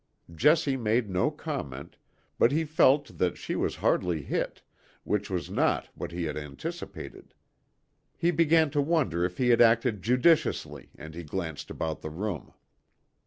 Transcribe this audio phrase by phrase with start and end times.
[0.33, 1.95] Jessie made no comment,
[2.39, 4.63] but he felt that she was hardly hit,
[5.03, 7.35] which was not what he had anticipated.
[8.17, 12.51] He began to wonder if he had acted judiciously and he glanced about the room.